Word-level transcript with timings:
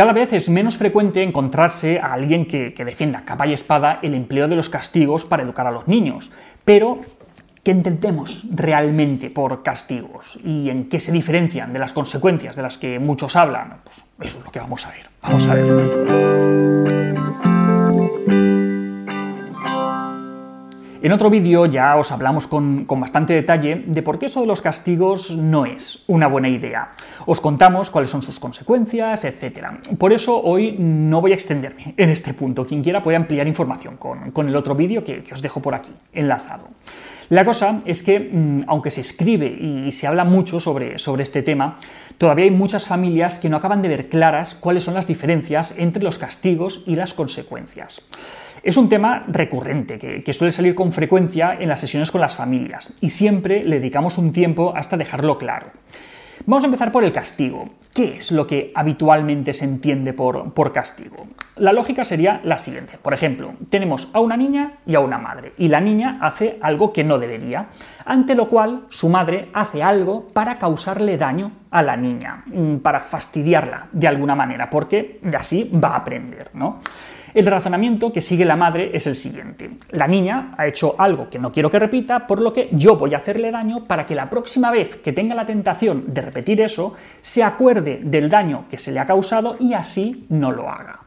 Cada 0.00 0.14
vez 0.14 0.32
es 0.32 0.48
menos 0.48 0.78
frecuente 0.78 1.22
encontrarse 1.22 2.00
a 2.00 2.14
alguien 2.14 2.46
que, 2.46 2.72
defienda 2.74 3.22
capa 3.26 3.46
y 3.46 3.52
espada 3.52 3.98
el 4.00 4.14
empleo 4.14 4.48
de 4.48 4.56
los 4.56 4.70
castigos 4.70 5.26
para 5.26 5.42
educar 5.42 5.66
a 5.66 5.70
los 5.70 5.88
niños, 5.88 6.30
pero 6.64 7.00
¿qué 7.62 7.72
entendemos 7.72 8.46
realmente 8.50 9.28
por 9.28 9.62
castigos 9.62 10.38
y 10.42 10.70
en 10.70 10.88
qué 10.88 11.00
se 11.00 11.12
diferencian 11.12 11.74
de 11.74 11.80
las 11.80 11.92
consecuencias 11.92 12.56
de 12.56 12.62
las 12.62 12.78
que 12.78 12.98
muchos 12.98 13.36
hablan? 13.36 13.82
Pues 14.16 14.30
eso 14.30 14.38
es 14.38 14.44
lo 14.46 14.50
que 14.50 14.60
vamos 14.60 14.86
a 14.86 14.90
ver. 14.90 15.10
Vamos 15.20 15.46
a 15.48 15.54
ver. 15.54 16.39
En 21.02 21.12
otro 21.12 21.30
vídeo 21.30 21.64
ya 21.64 21.96
os 21.96 22.12
hablamos 22.12 22.46
con, 22.46 22.86
bastante 22.86 23.32
detalle 23.32 23.84
de 23.86 24.02
por 24.02 24.18
qué 24.18 24.26
eso 24.26 24.42
de 24.42 24.46
los 24.46 24.60
castigos 24.60 25.30
no 25.34 25.64
es 25.64 26.04
una 26.08 26.26
buena 26.26 26.50
idea. 26.50 26.90
Os 27.24 27.40
contamos 27.40 27.90
cuáles 27.90 28.10
son 28.10 28.20
sus 28.20 28.38
consecuencias, 28.38 29.24
etc. 29.24 29.64
Por 29.98 30.12
eso 30.12 30.38
hoy 30.42 30.76
no 30.78 31.22
voy 31.22 31.30
a 31.30 31.34
extenderme 31.34 31.94
en 31.96 32.10
este 32.10 32.34
punto. 32.34 32.66
Quien 32.66 32.82
quiera 32.82 33.02
puede 33.02 33.16
ampliar 33.16 33.48
información 33.48 33.96
con, 33.96 34.48
el 34.48 34.54
otro 34.54 34.74
vídeo 34.74 35.02
que, 35.02 35.24
os 35.32 35.40
dejo 35.40 35.62
por 35.62 35.74
aquí, 35.74 35.90
enlazado. 36.12 36.68
La 37.30 37.44
cosa 37.44 37.80
es 37.84 38.02
que, 38.02 38.18
mm, 38.18 38.62
aunque 38.66 38.90
se 38.90 39.02
escribe 39.02 39.46
y 39.46 39.92
se 39.92 40.08
habla 40.08 40.24
mucho 40.24 40.58
sobre, 40.58 40.98
sobre, 40.98 41.22
este 41.22 41.42
tema, 41.42 41.78
todavía 42.18 42.44
hay 42.44 42.50
muchas 42.50 42.88
familias 42.88 43.38
que 43.38 43.48
no 43.48 43.56
acaban 43.56 43.82
de 43.82 43.88
ver 43.88 44.08
claras 44.08 44.56
cuáles 44.56 44.82
son 44.82 44.94
las 44.94 45.06
diferencias 45.06 45.76
entre 45.78 46.02
los 46.02 46.18
castigos 46.18 46.82
y 46.88 46.96
las 46.96 47.14
consecuencias. 47.14 48.02
Es 48.64 48.76
un 48.76 48.88
tema 48.88 49.24
recurrente 49.28 49.98
que, 49.98 50.32
suele 50.32 50.50
salir 50.50 50.74
con 50.74 50.90
frecuencia 50.90 51.56
en 51.58 51.68
las 51.68 51.80
sesiones 51.80 52.10
con 52.10 52.20
las 52.20 52.34
familias 52.34 52.92
y 53.00 53.10
siempre 53.10 53.64
le 53.64 53.78
dedicamos 53.78 54.18
un 54.18 54.32
tiempo 54.32 54.72
hasta 54.76 54.96
dejarlo 54.96 55.38
claro. 55.38 55.68
Vamos 56.46 56.64
a 56.64 56.68
empezar 56.68 56.90
por 56.90 57.04
el 57.04 57.12
castigo. 57.12 57.68
¿Qué 57.92 58.16
es 58.16 58.32
lo 58.32 58.46
que 58.46 58.72
habitualmente 58.74 59.52
se 59.52 59.64
entiende 59.64 60.12
por, 60.12 60.54
por, 60.54 60.72
castigo? 60.72 61.26
La 61.56 61.72
lógica 61.72 62.04
sería 62.04 62.40
la 62.44 62.56
siguiente. 62.56 62.98
Por 63.00 63.12
ejemplo, 63.12 63.52
tenemos 63.68 64.08
a 64.14 64.20
una 64.20 64.36
niña 64.36 64.78
y 64.86 64.94
a 64.94 65.00
una 65.00 65.18
madre, 65.18 65.52
y 65.58 65.68
la 65.68 65.80
niña 65.80 66.18
hace 66.22 66.58
algo 66.62 66.92
que 66.92 67.04
no 67.04 67.18
debería, 67.18 67.66
ante 68.06 68.34
lo 68.34 68.48
cual 68.48 68.86
su 68.88 69.08
madre 69.08 69.48
hace 69.52 69.82
algo 69.82 70.28
para 70.28 70.56
causarle 70.56 71.18
daño 71.18 71.52
a 71.70 71.82
la 71.82 71.96
niña, 71.96 72.42
mm, 72.46 72.76
para 72.76 73.00
fastidiarla 73.00 73.88
de 73.92 74.08
alguna 74.08 74.34
manera, 74.34 74.70
porque 74.70 75.20
así 75.38 75.70
va 75.72 75.88
a 75.88 75.96
aprender, 75.96 76.50
¿no? 76.54 76.80
El 77.32 77.46
razonamiento 77.46 78.12
que 78.12 78.20
sigue 78.20 78.44
la 78.44 78.56
madre 78.56 78.90
es 78.92 79.06
el 79.06 79.14
siguiente. 79.14 79.70
La 79.90 80.06
niña 80.06 80.54
ha 80.56 80.66
hecho 80.66 80.94
algo 80.98 81.30
que 81.30 81.38
no 81.38 81.52
quiero 81.52 81.70
que 81.70 81.78
repita, 81.78 82.26
por 82.26 82.40
lo 82.40 82.52
que 82.52 82.68
yo 82.72 82.96
voy 82.96 83.14
a 83.14 83.18
hacerle 83.18 83.50
daño 83.50 83.84
para 83.84 84.06
que 84.06 84.14
la 84.14 84.28
próxima 84.28 84.70
vez 84.70 84.96
que 84.96 85.12
tenga 85.12 85.34
la 85.34 85.46
tentación 85.46 86.04
de 86.12 86.22
repetir 86.22 86.60
eso, 86.60 86.94
se 87.20 87.42
acuerde 87.42 88.00
del 88.02 88.28
daño 88.28 88.66
que 88.68 88.78
se 88.78 88.92
le 88.92 89.00
ha 89.00 89.06
causado 89.06 89.56
y 89.60 89.74
así 89.74 90.24
no 90.28 90.50
lo 90.50 90.68
haga. 90.68 91.00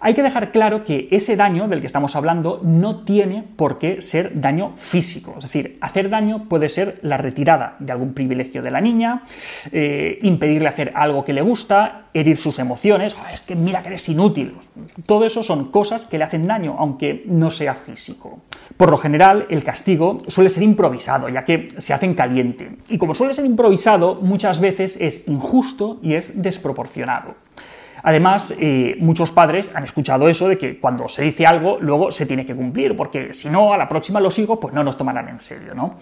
Hay 0.00 0.14
que 0.14 0.22
dejar 0.22 0.52
claro 0.52 0.84
que 0.84 1.08
ese 1.10 1.36
daño 1.36 1.68
del 1.68 1.80
que 1.80 1.86
estamos 1.86 2.16
hablando 2.16 2.60
no 2.62 3.04
tiene 3.04 3.44
por 3.56 3.76
qué 3.78 4.02
ser 4.02 4.40
daño 4.40 4.72
físico. 4.74 5.34
Es 5.38 5.44
decir, 5.44 5.78
hacer 5.80 6.10
daño 6.10 6.48
puede 6.48 6.68
ser 6.68 6.98
la 7.02 7.16
retirada 7.16 7.76
de 7.78 7.92
algún 7.92 8.14
privilegio 8.14 8.62
de 8.62 8.70
la 8.70 8.80
niña, 8.80 9.24
eh, 9.72 10.18
impedirle 10.22 10.68
hacer 10.68 10.92
algo 10.94 11.24
que 11.24 11.32
le 11.32 11.42
gusta, 11.42 12.06
herir 12.14 12.38
sus 12.38 12.58
emociones, 12.58 13.16
es 13.32 13.42
que 13.42 13.54
mira 13.54 13.82
que 13.82 13.88
eres 13.88 14.08
inútil. 14.08 14.56
Todo 15.04 15.26
eso 15.26 15.42
son 15.42 15.70
cosas 15.70 16.06
que 16.06 16.18
le 16.18 16.24
hacen 16.24 16.46
daño, 16.46 16.76
aunque 16.78 17.24
no 17.26 17.50
sea 17.50 17.74
físico. 17.74 18.38
Por 18.76 18.90
lo 18.90 18.96
general, 18.96 19.46
el 19.50 19.64
castigo 19.64 20.18
suele 20.26 20.50
ser 20.50 20.62
improvisado, 20.62 21.28
ya 21.28 21.44
que 21.44 21.68
se 21.78 21.92
hace 21.92 22.06
en 22.06 22.14
caliente. 22.14 22.76
Y 22.88 22.98
como 22.98 23.14
suele 23.14 23.34
ser 23.34 23.44
improvisado, 23.44 24.16
muchas 24.16 24.60
veces 24.60 24.96
es 25.00 25.28
injusto 25.28 25.98
y 26.02 26.14
es 26.14 26.42
desproporcionado. 26.42 27.34
Además, 28.06 28.54
eh, 28.60 28.96
muchos 29.00 29.32
padres 29.32 29.72
han 29.74 29.82
escuchado 29.82 30.28
eso 30.28 30.46
de 30.46 30.56
que 30.56 30.78
cuando 30.78 31.08
se 31.08 31.24
dice 31.24 31.44
algo, 31.44 31.78
luego 31.80 32.12
se 32.12 32.24
tiene 32.24 32.46
que 32.46 32.54
cumplir, 32.54 32.94
porque 32.94 33.34
si 33.34 33.50
no, 33.50 33.72
a 33.72 33.76
la 33.76 33.88
próxima 33.88 34.20
lo 34.20 34.30
sigo, 34.30 34.60
pues 34.60 34.72
no 34.72 34.84
nos 34.84 34.96
tomarán 34.96 35.28
en 35.28 35.40
serio, 35.40 35.74
¿no? 35.74 35.96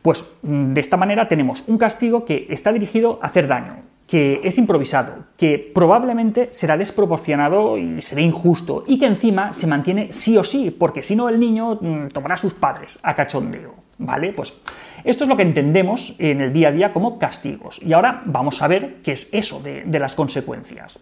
Pues 0.00 0.38
mm, 0.40 0.72
de 0.72 0.80
esta 0.80 0.96
manera 0.96 1.28
tenemos 1.28 1.62
un 1.66 1.76
castigo 1.76 2.24
que 2.24 2.46
está 2.48 2.72
dirigido 2.72 3.18
a 3.20 3.26
hacer 3.26 3.46
daño, 3.46 3.76
que 4.06 4.40
es 4.42 4.56
improvisado, 4.56 5.26
que 5.36 5.70
probablemente 5.74 6.48
será 6.50 6.78
desproporcionado 6.78 7.76
y 7.76 8.00
será 8.00 8.22
injusto, 8.22 8.84
y 8.86 8.98
que 8.98 9.04
encima 9.04 9.52
se 9.52 9.66
mantiene 9.66 10.14
sí 10.14 10.38
o 10.38 10.44
sí, 10.44 10.70
porque 10.70 11.02
si 11.02 11.14
no 11.14 11.28
el 11.28 11.38
niño 11.38 11.74
mm, 11.74 12.06
tomará 12.08 12.36
a 12.36 12.38
sus 12.38 12.54
padres 12.54 12.98
a 13.02 13.14
cachondeo. 13.14 13.74
¿Vale? 13.98 14.32
Pues 14.32 14.58
esto 15.04 15.24
es 15.24 15.28
lo 15.28 15.36
que 15.36 15.42
entendemos 15.42 16.16
en 16.18 16.40
el 16.40 16.54
día 16.54 16.68
a 16.68 16.72
día 16.72 16.90
como 16.90 17.18
castigos. 17.18 17.82
Y 17.82 17.92
ahora 17.92 18.22
vamos 18.24 18.62
a 18.62 18.66
ver 18.66 19.02
qué 19.02 19.12
es 19.12 19.28
eso 19.34 19.60
de 19.60 19.98
las 19.98 20.16
consecuencias. 20.16 20.98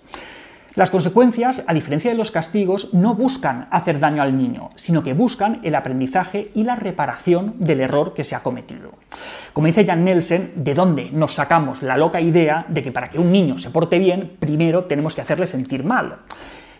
Las 0.78 0.92
consecuencias, 0.92 1.64
a 1.66 1.74
diferencia 1.74 2.12
de 2.12 2.16
los 2.16 2.30
castigos, 2.30 2.94
no 2.94 3.16
buscan 3.16 3.66
hacer 3.72 3.98
daño 3.98 4.22
al 4.22 4.38
niño, 4.38 4.68
sino 4.76 5.02
que 5.02 5.12
buscan 5.12 5.58
el 5.64 5.74
aprendizaje 5.74 6.52
y 6.54 6.62
la 6.62 6.76
reparación 6.76 7.56
del 7.58 7.80
error 7.80 8.14
que 8.14 8.22
se 8.22 8.36
ha 8.36 8.44
cometido. 8.44 8.92
Como 9.52 9.66
dice 9.66 9.84
Jan 9.84 10.04
Nelson, 10.04 10.52
¿de 10.54 10.74
dónde 10.74 11.10
nos 11.12 11.34
sacamos 11.34 11.82
la 11.82 11.96
loca 11.96 12.20
idea 12.20 12.64
de 12.68 12.84
que 12.84 12.92
para 12.92 13.10
que 13.10 13.18
un 13.18 13.32
niño 13.32 13.58
se 13.58 13.70
porte 13.70 13.98
bien, 13.98 14.30
primero 14.38 14.84
tenemos 14.84 15.16
que 15.16 15.20
hacerle 15.22 15.48
sentir 15.48 15.82
mal? 15.82 16.18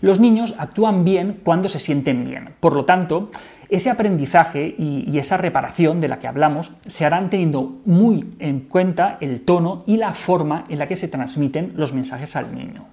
Los 0.00 0.20
niños 0.20 0.54
actúan 0.58 1.04
bien 1.04 1.40
cuando 1.42 1.68
se 1.68 1.80
sienten 1.80 2.24
bien. 2.24 2.50
Por 2.60 2.76
lo 2.76 2.84
tanto, 2.84 3.32
ese 3.68 3.90
aprendizaje 3.90 4.76
y, 4.78 5.18
esa 5.18 5.38
reparación 5.38 5.98
de 5.98 6.06
la 6.06 6.20
que 6.20 6.28
hablamos 6.28 6.70
se 6.86 7.04
harán 7.04 7.30
teniendo 7.30 7.80
muy 7.84 8.24
en 8.38 8.60
cuenta 8.60 9.18
el 9.20 9.40
tono 9.40 9.82
y 9.86 9.96
la 9.96 10.14
forma 10.14 10.62
en 10.68 10.78
la 10.78 10.86
que 10.86 10.94
se 10.94 11.08
transmiten 11.08 11.72
los 11.74 11.94
mensajes 11.94 12.36
al 12.36 12.54
niño. 12.54 12.86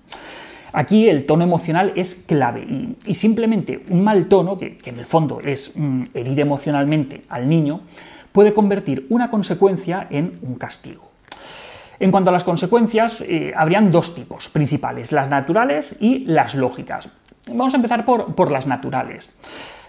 Aquí 0.78 1.08
el 1.08 1.26
tono 1.26 1.46
emocional 1.46 1.94
es 1.96 2.16
clave 2.16 2.68
y, 3.06 3.16
simplemente 3.16 3.86
un 3.90 4.04
mal 4.04 4.28
tono, 4.28 4.58
que, 4.58 4.78
en 4.84 5.00
el 5.00 5.06
fondo 5.06 5.40
es 5.40 5.72
mm, 5.74 6.04
herir 6.14 6.38
emocionalmente 6.42 7.24
al 7.30 7.48
niño, 7.48 7.80
puede 8.34 8.54
convertir 8.54 9.06
una 9.08 9.30
consecuencia 9.30 10.06
en 10.10 10.38
un 10.42 10.56
castigo. 10.56 11.10
En 11.98 12.12
cuanto 12.12 12.30
a 12.30 12.34
las 12.34 12.44
consecuencias, 12.44 13.22
eh, 13.22 13.54
habrían 13.56 13.90
dos 13.90 14.14
tipos 14.14 14.50
principales, 14.50 15.14
las 15.14 15.30
naturales 15.30 15.96
y 16.02 16.26
las 16.26 16.56
lógicas. 16.56 17.08
Vamos 17.48 17.74
a 17.74 17.78
empezar 17.78 18.04
por, 18.04 18.36
por 18.36 18.52
las 18.52 18.68
naturales. 18.68 19.32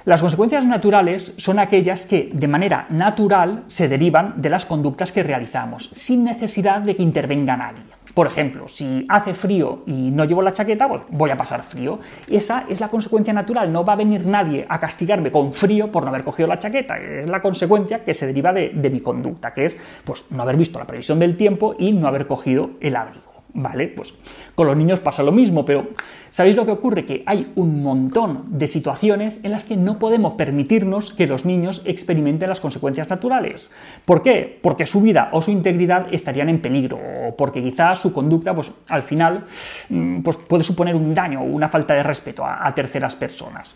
Las 0.06 0.20
consecuencias 0.20 0.64
naturales 0.64 1.34
son 1.36 1.58
aquellas 1.58 2.06
que 2.06 2.30
de 2.32 2.46
manera 2.46 2.86
natural 2.90 3.64
se 3.66 3.88
derivan 3.88 4.34
de 4.36 4.50
las 4.50 4.64
conductas 4.64 5.10
que 5.10 5.24
realizamos, 5.24 5.90
sin 5.92 6.22
necesidad 6.22 6.80
de 6.80 6.94
que 6.94 7.02
intervenga 7.02 7.56
nadie. 7.56 7.82
Por 8.14 8.28
ejemplo, 8.28 8.68
si 8.68 9.04
hace 9.08 9.34
frío 9.34 9.82
y 9.84 10.12
no 10.12 10.24
llevo 10.24 10.42
la 10.42 10.52
chaqueta, 10.52 10.86
pues 10.86 11.02
voy 11.08 11.30
a 11.30 11.36
pasar 11.36 11.64
frío. 11.64 11.98
Esa 12.28 12.66
es 12.68 12.78
la 12.78 12.86
consecuencia 12.86 13.32
natural. 13.32 13.72
No 13.72 13.84
va 13.84 13.94
a 13.94 13.96
venir 13.96 14.24
nadie 14.24 14.64
a 14.68 14.78
castigarme 14.78 15.32
con 15.32 15.52
frío 15.52 15.90
por 15.90 16.04
no 16.04 16.10
haber 16.10 16.22
cogido 16.22 16.46
la 16.46 16.60
chaqueta. 16.60 16.98
Es 16.98 17.28
la 17.28 17.42
consecuencia 17.42 18.04
que 18.04 18.14
se 18.14 18.28
deriva 18.28 18.52
de, 18.52 18.90
mi 18.92 19.00
conducta, 19.00 19.52
que 19.52 19.64
es 19.64 19.76
pues, 20.04 20.26
no 20.30 20.40
haber 20.40 20.56
visto 20.56 20.78
la 20.78 20.86
previsión 20.86 21.18
del 21.18 21.36
tiempo 21.36 21.74
y 21.80 21.90
no 21.90 22.06
haber 22.06 22.28
cogido 22.28 22.70
el 22.80 22.94
abrigo. 22.94 23.35
¿Vale? 23.58 23.88
Pues 23.88 24.12
con 24.54 24.66
los 24.66 24.76
niños 24.76 25.00
pasa 25.00 25.22
lo 25.22 25.32
mismo, 25.32 25.64
pero 25.64 25.88
¿sabéis 26.28 26.56
lo 26.56 26.66
que 26.66 26.72
ocurre? 26.72 27.06
Que 27.06 27.22
hay 27.24 27.50
un 27.56 27.82
montón 27.82 28.44
de 28.50 28.66
situaciones 28.66 29.40
en 29.44 29.50
las 29.50 29.64
que 29.64 29.78
no 29.78 29.98
podemos 29.98 30.34
permitirnos 30.34 31.14
que 31.14 31.26
los 31.26 31.46
niños 31.46 31.80
experimenten 31.86 32.50
las 32.50 32.60
consecuencias 32.60 33.08
naturales. 33.08 33.70
¿Por 34.04 34.22
qué? 34.22 34.58
Porque 34.60 34.84
su 34.84 35.00
vida 35.00 35.30
o 35.32 35.40
su 35.40 35.52
integridad 35.52 36.06
estarían 36.12 36.50
en 36.50 36.60
peligro, 36.60 36.98
o 36.98 37.34
porque 37.34 37.62
quizás 37.62 37.98
su 37.98 38.12
conducta, 38.12 38.54
pues 38.54 38.70
al 38.88 39.02
final, 39.02 39.46
mm, 39.88 40.20
pues, 40.20 40.36
puede 40.36 40.62
suponer 40.62 40.94
un 40.94 41.14
daño 41.14 41.40
o 41.40 41.44
una 41.44 41.70
falta 41.70 41.94
de 41.94 42.02
respeto 42.02 42.44
a 42.44 42.74
terceras 42.74 43.16
personas. 43.16 43.74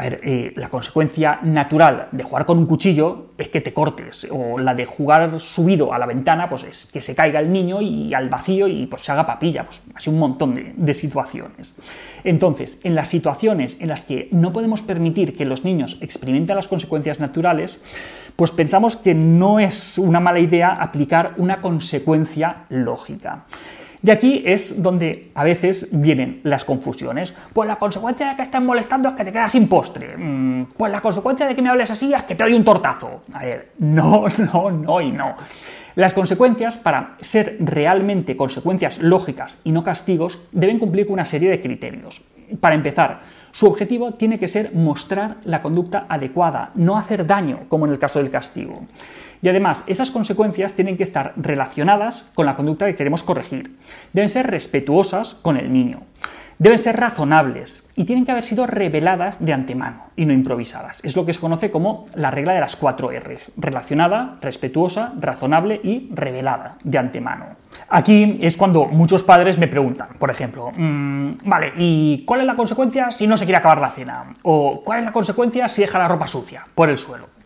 A 0.00 0.04
ver, 0.04 0.20
eh, 0.24 0.54
la 0.56 0.70
consecuencia 0.70 1.40
natural 1.42 2.08
de 2.10 2.24
jugar 2.24 2.46
con 2.46 2.56
un 2.56 2.64
cuchillo 2.64 3.32
es 3.36 3.48
que 3.48 3.60
te 3.60 3.74
cortes, 3.74 4.26
o 4.30 4.58
la 4.58 4.74
de 4.74 4.86
jugar 4.86 5.38
subido 5.38 5.92
a 5.92 5.98
la 5.98 6.06
ventana, 6.06 6.48
pues 6.48 6.62
es 6.62 6.86
que 6.86 7.02
se 7.02 7.14
caiga 7.14 7.38
el 7.38 7.52
niño 7.52 7.82
y 7.82 8.14
al 8.14 8.30
vacío 8.30 8.66
y 8.66 8.86
pues 8.86 9.02
se 9.02 9.12
haga 9.12 9.26
papilla, 9.26 9.66
pues 9.66 9.82
así 9.94 10.08
un 10.08 10.18
montón 10.18 10.54
de, 10.54 10.72
de 10.74 10.94
situaciones. 10.94 11.74
Entonces, 12.24 12.80
en 12.82 12.94
las 12.94 13.10
situaciones 13.10 13.76
en 13.78 13.88
las 13.88 14.06
que 14.06 14.30
no 14.32 14.54
podemos 14.54 14.82
permitir 14.82 15.36
que 15.36 15.44
los 15.44 15.66
niños 15.66 15.98
experimenten 16.00 16.56
las 16.56 16.66
consecuencias 16.66 17.20
naturales, 17.20 17.82
pues 18.36 18.52
pensamos 18.52 18.96
que 18.96 19.14
no 19.14 19.60
es 19.60 19.98
una 19.98 20.18
mala 20.18 20.38
idea 20.38 20.70
aplicar 20.70 21.34
una 21.36 21.60
consecuencia 21.60 22.64
lógica. 22.70 23.44
Y 24.02 24.10
aquí 24.10 24.42
es 24.46 24.82
donde 24.82 25.30
a 25.34 25.44
veces 25.44 25.88
vienen 25.92 26.40
las 26.42 26.64
confusiones. 26.64 27.34
Pues 27.52 27.68
la 27.68 27.76
consecuencia 27.76 28.30
de 28.30 28.36
que 28.36 28.42
estén 28.42 28.64
molestando 28.64 29.10
es 29.10 29.14
que 29.14 29.24
te 29.24 29.32
quedas 29.32 29.52
sin 29.52 29.68
postre. 29.68 30.16
Mm, 30.16 30.66
pues 30.76 30.90
la 30.90 31.00
consecuencia 31.00 31.46
de 31.46 31.54
que 31.54 31.60
me 31.60 31.68
hables 31.68 31.90
así 31.90 32.12
es 32.12 32.22
que 32.22 32.34
te 32.34 32.44
doy 32.44 32.54
un 32.54 32.64
tortazo. 32.64 33.20
A 33.34 33.44
ver, 33.44 33.72
no, 33.78 34.26
no, 34.52 34.70
no 34.70 35.00
y 35.00 35.12
no. 35.12 35.34
Las 35.96 36.14
consecuencias, 36.14 36.76
para 36.76 37.16
ser 37.20 37.56
realmente 37.60 38.36
consecuencias 38.36 39.02
lógicas 39.02 39.60
y 39.64 39.72
no 39.72 39.84
castigos, 39.84 40.40
deben 40.52 40.78
cumplir 40.78 41.06
con 41.06 41.14
una 41.14 41.24
serie 41.24 41.50
de 41.50 41.60
criterios. 41.60 42.22
Para 42.60 42.74
empezar, 42.74 43.20
su 43.52 43.66
objetivo 43.66 44.12
tiene 44.12 44.38
que 44.38 44.48
ser 44.48 44.72
mostrar 44.74 45.36
la 45.44 45.62
conducta 45.62 46.06
adecuada, 46.08 46.70
no 46.74 46.96
hacer 46.96 47.26
daño, 47.26 47.60
como 47.68 47.86
en 47.86 47.92
el 47.92 47.98
caso 47.98 48.18
del 48.18 48.30
castigo. 48.30 48.82
Y 49.42 49.48
además, 49.48 49.84
esas 49.86 50.10
consecuencias 50.10 50.74
tienen 50.74 50.96
que 50.96 51.02
estar 51.02 51.32
relacionadas 51.36 52.26
con 52.34 52.46
la 52.46 52.56
conducta 52.56 52.86
que 52.86 52.94
queremos 52.94 53.22
corregir. 53.22 53.76
Deben 54.12 54.28
ser 54.28 54.46
respetuosas 54.46 55.34
con 55.34 55.56
el 55.56 55.72
niño. 55.72 56.00
Deben 56.60 56.78
ser 56.78 57.00
razonables 57.00 57.88
y 57.96 58.04
tienen 58.04 58.26
que 58.26 58.32
haber 58.32 58.44
sido 58.44 58.66
reveladas 58.66 59.42
de 59.44 59.54
antemano 59.54 60.04
y 60.14 60.26
no 60.26 60.34
improvisadas. 60.34 61.00
Es 61.02 61.16
lo 61.16 61.24
que 61.24 61.32
se 61.32 61.40
conoce 61.40 61.70
como 61.70 62.04
la 62.14 62.30
regla 62.30 62.52
de 62.52 62.60
las 62.60 62.76
cuatro 62.76 63.10
R's, 63.10 63.50
relacionada, 63.56 64.36
respetuosa, 64.42 65.14
razonable 65.18 65.80
y 65.82 66.10
revelada 66.12 66.76
de 66.84 66.98
antemano. 66.98 67.46
Aquí 67.88 68.38
es 68.42 68.58
cuando 68.58 68.84
muchos 68.84 69.24
padres 69.24 69.56
me 69.56 69.68
preguntan, 69.68 70.08
por 70.18 70.30
ejemplo, 70.30 70.70
mm, 70.76 71.30
vale, 71.44 71.72
¿y 71.78 72.24
cuál 72.26 72.40
es 72.40 72.46
la 72.46 72.54
consecuencia 72.54 73.10
si 73.10 73.26
no 73.26 73.38
se 73.38 73.46
quiere 73.46 73.56
acabar 73.58 73.80
la 73.80 73.88
cena? 73.88 74.34
¿O 74.42 74.82
cuál 74.84 74.98
es 74.98 75.06
la 75.06 75.12
consecuencia 75.12 75.66
si 75.66 75.80
deja 75.80 75.98
la 75.98 76.08
ropa 76.08 76.26
sucia 76.26 76.62
por 76.74 76.90
el 76.90 76.98
suelo? 76.98 77.39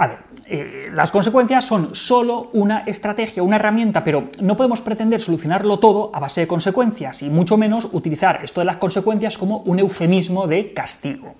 A 0.00 0.06
ver, 0.06 0.18
eh, 0.46 0.90
las 0.94 1.10
consecuencias 1.10 1.64
son 1.64 1.92
solo 1.92 2.50
una 2.52 2.84
estrategia, 2.86 3.42
una 3.42 3.56
herramienta, 3.56 4.04
pero 4.04 4.28
no 4.40 4.56
podemos 4.56 4.80
pretender 4.80 5.20
solucionarlo 5.20 5.80
todo 5.80 6.12
a 6.14 6.20
base 6.20 6.42
de 6.42 6.46
consecuencias 6.46 7.22
y 7.22 7.30
mucho 7.30 7.56
menos 7.56 7.88
utilizar 7.90 8.40
esto 8.44 8.60
de 8.60 8.66
las 8.66 8.76
consecuencias 8.76 9.36
como 9.36 9.58
un 9.58 9.80
eufemismo 9.80 10.46
de 10.46 10.72
castigo. 10.72 11.34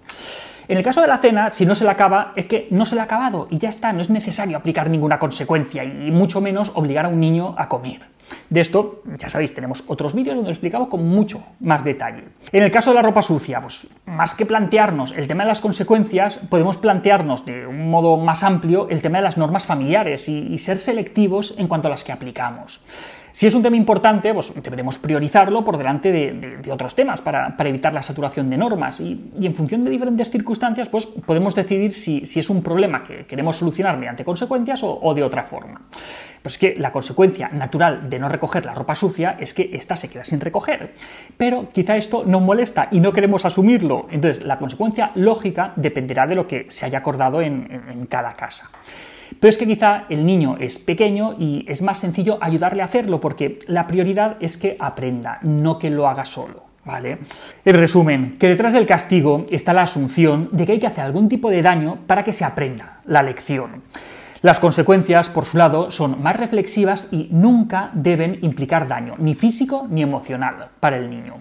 En 0.68 0.76
el 0.76 0.82
caso 0.82 1.00
de 1.00 1.08
la 1.08 1.16
cena, 1.16 1.48
si 1.48 1.64
no 1.64 1.74
se 1.74 1.84
la 1.84 1.92
acaba, 1.92 2.32
es 2.36 2.44
que 2.44 2.68
no 2.70 2.84
se 2.84 2.94
la 2.94 3.02
ha 3.02 3.04
acabado 3.06 3.48
y 3.50 3.56
ya 3.56 3.70
está, 3.70 3.90
no 3.94 4.02
es 4.02 4.10
necesario 4.10 4.56
aplicar 4.58 4.90
ninguna 4.90 5.18
consecuencia 5.18 5.82
y 5.82 6.10
mucho 6.10 6.42
menos 6.42 6.72
obligar 6.74 7.06
a 7.06 7.08
un 7.08 7.18
niño 7.18 7.54
a 7.56 7.68
comer. 7.68 8.02
De 8.50 8.60
esto, 8.60 9.02
ya 9.18 9.30
sabéis, 9.30 9.54
tenemos 9.54 9.84
otros 9.86 10.14
vídeos 10.14 10.36
donde 10.36 10.48
lo 10.48 10.52
explicamos 10.52 10.88
con 10.88 11.06
mucho 11.08 11.42
más 11.60 11.84
detalle. 11.84 12.24
En 12.52 12.62
el 12.62 12.70
caso 12.70 12.90
de 12.90 12.96
la 12.96 13.02
ropa 13.02 13.22
sucia, 13.22 13.62
pues 13.62 13.88
más 14.04 14.34
que 14.34 14.44
plantearnos 14.44 15.12
el 15.12 15.26
tema 15.26 15.44
de 15.44 15.48
las 15.48 15.62
consecuencias, 15.62 16.38
podemos 16.48 16.76
plantearnos 16.76 17.46
de 17.46 17.66
un 17.66 17.90
modo 17.90 18.18
más 18.18 18.42
amplio 18.42 18.88
el 18.90 19.00
tema 19.00 19.18
de 19.18 19.24
las 19.24 19.38
normas 19.38 19.64
familiares 19.66 20.28
y, 20.28 20.58
ser 20.58 20.78
selectivos 20.78 21.54
en 21.56 21.68
cuanto 21.68 21.88
a 21.88 21.90
las 21.90 22.04
que 22.04 22.12
aplicamos. 22.12 22.82
Si 23.38 23.46
es 23.46 23.54
un 23.54 23.62
tema 23.62 23.76
importante, 23.76 24.34
pues 24.34 24.52
deberemos 24.52 24.98
priorizarlo 24.98 25.62
por 25.62 25.78
delante 25.78 26.10
de, 26.10 26.72
otros 26.72 26.96
temas 26.96 27.22
para, 27.22 27.54
evitar 27.56 27.94
la 27.94 28.02
saturación 28.02 28.50
de 28.50 28.56
normas 28.56 28.98
y, 28.98 29.30
en 29.40 29.54
función 29.54 29.84
de 29.84 29.90
diferentes 29.90 30.28
circunstancias, 30.28 30.88
pues 30.88 31.06
podemos 31.06 31.54
decidir 31.54 31.92
si, 31.92 32.20
es 32.24 32.50
un 32.50 32.64
problema 32.64 33.00
que 33.00 33.26
queremos 33.26 33.54
solucionar 33.54 33.96
mediante 33.96 34.24
consecuencias 34.24 34.80
o 34.82 35.14
de 35.14 35.22
otra 35.22 35.44
forma. 35.44 35.82
Pues 36.42 36.54
es 36.54 36.58
que 36.58 36.74
la 36.76 36.92
consecuencia 36.92 37.48
natural 37.48 38.08
de 38.10 38.18
no 38.18 38.28
recoger 38.28 38.64
la 38.64 38.74
ropa 38.74 38.94
sucia 38.94 39.36
es 39.38 39.54
que 39.54 39.70
ésta 39.72 39.96
se 39.96 40.08
queda 40.08 40.24
sin 40.24 40.40
recoger. 40.40 40.94
Pero 41.36 41.68
quizá 41.72 41.96
esto 41.96 42.24
nos 42.24 42.42
molesta 42.42 42.88
y 42.90 43.00
no 43.00 43.12
queremos 43.12 43.44
asumirlo. 43.44 44.06
Entonces, 44.10 44.44
la 44.44 44.58
consecuencia 44.58 45.10
lógica 45.14 45.72
dependerá 45.76 46.26
de 46.26 46.34
lo 46.34 46.46
que 46.46 46.66
se 46.70 46.86
haya 46.86 46.98
acordado 46.98 47.42
en, 47.42 48.06
cada 48.08 48.32
casa. 48.32 48.70
Pero 49.40 49.50
es 49.50 49.58
que 49.58 49.66
quizá 49.66 50.04
el 50.08 50.24
niño 50.24 50.56
es 50.58 50.78
pequeño 50.78 51.36
y 51.38 51.64
es 51.68 51.82
más 51.82 51.98
sencillo 51.98 52.38
ayudarle 52.40 52.82
a 52.82 52.86
hacerlo 52.86 53.20
porque 53.20 53.58
la 53.66 53.86
prioridad 53.86 54.36
es 54.40 54.56
que 54.56 54.76
aprenda, 54.78 55.38
no 55.42 55.78
que 55.78 55.90
lo 55.90 56.08
haga 56.08 56.24
solo. 56.24 56.68
¿Vale? 56.84 57.18
En 57.66 57.76
resumen, 57.76 58.38
que 58.38 58.48
detrás 58.48 58.72
del 58.72 58.86
castigo 58.86 59.44
está 59.50 59.74
la 59.74 59.82
asunción 59.82 60.48
de 60.52 60.64
que 60.64 60.72
hay 60.72 60.78
que 60.78 60.86
hacer 60.86 61.04
algún 61.04 61.28
tipo 61.28 61.50
de 61.50 61.60
daño 61.60 61.98
para 62.06 62.24
que 62.24 62.32
se 62.32 62.46
aprenda 62.46 63.00
la 63.04 63.22
lección. 63.22 63.82
Las 64.40 64.60
consecuencias, 64.60 65.28
por 65.28 65.44
su 65.44 65.58
lado, 65.58 65.90
son 65.90 66.22
más 66.22 66.36
reflexivas 66.36 67.08
y 67.10 67.28
nunca 67.30 67.90
deben 67.92 68.38
implicar 68.42 68.86
daño, 68.86 69.16
ni 69.18 69.34
físico 69.34 69.86
ni 69.90 70.00
emocional, 70.00 70.68
para 70.80 70.96
el 70.96 71.10
niño. 71.10 71.34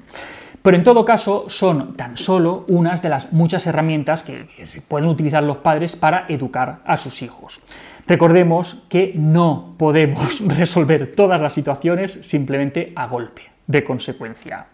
Pero 0.67 0.75
en 0.75 0.83
todo 0.83 1.05
caso, 1.05 1.45
son 1.47 1.93
tan 1.93 2.17
solo 2.17 2.65
unas 2.67 3.01
de 3.01 3.07
las 3.07 3.31
muchas 3.31 3.65
herramientas 3.67 4.21
que, 4.21 4.49
se 4.65 4.81
pueden 4.81 5.07
utilizar 5.07 5.41
los 5.41 5.59
padres 5.59 5.95
para 5.95 6.25
educar 6.27 6.81
a 6.83 6.97
sus 6.97 7.21
hijos. 7.21 7.61
Recordemos 8.05 8.83
que 8.89 9.13
no 9.15 9.75
podemos 9.77 10.41
resolver 10.45 11.15
todas 11.15 11.39
las 11.39 11.53
situaciones 11.53 12.19
simplemente 12.21 12.91
a 12.97 13.07
golpe 13.07 13.43
de 13.65 13.81
consecuencia. 13.85 14.67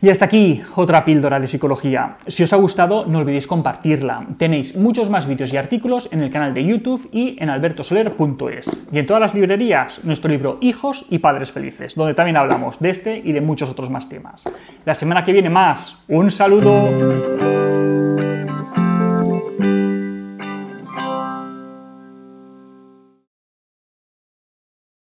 Y 0.00 0.10
hasta 0.10 0.26
aquí 0.26 0.62
otra 0.76 1.04
píldora 1.04 1.40
de 1.40 1.48
psicología. 1.48 2.18
Si 2.28 2.44
os 2.44 2.52
ha 2.52 2.56
gustado, 2.56 3.04
no 3.06 3.18
olvidéis 3.18 3.48
compartirla. 3.48 4.26
Tenéis 4.38 4.76
muchos 4.76 5.10
más 5.10 5.26
vídeos 5.26 5.52
y 5.52 5.56
artículos 5.56 6.08
en 6.12 6.22
el 6.22 6.30
canal 6.30 6.54
de 6.54 6.64
YouTube 6.64 7.08
y 7.10 7.36
en 7.40 7.50
albertosoler.es. 7.50 8.86
Y 8.92 8.98
en 9.00 9.06
todas 9.06 9.20
las 9.20 9.34
librerías, 9.34 10.04
nuestro 10.04 10.30
libro 10.30 10.58
Hijos 10.60 11.04
y 11.10 11.18
Padres 11.18 11.50
Felices, 11.50 11.96
donde 11.96 12.14
también 12.14 12.36
hablamos 12.36 12.78
de 12.78 12.90
este 12.90 13.20
y 13.24 13.32
de 13.32 13.40
muchos 13.40 13.70
otros 13.70 13.90
más 13.90 14.08
temas. 14.08 14.44
La 14.84 14.94
semana 14.94 15.24
que 15.24 15.32
viene 15.32 15.50
más. 15.50 15.98
Un 16.06 16.30
saludo. 16.30 17.57